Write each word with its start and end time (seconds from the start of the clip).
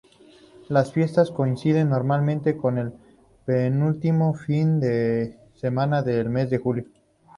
Las 0.67 0.91
fiestas 0.93 1.29
coinciden, 1.29 1.91
normalmente, 1.91 2.57
con 2.57 2.79
el 2.79 2.93
penúltimo 3.45 4.33
fin 4.33 4.79
de 4.79 5.37
semana 5.53 6.01
del 6.01 6.27
mes 6.31 6.49
de 6.49 6.57
julio. 6.57 6.85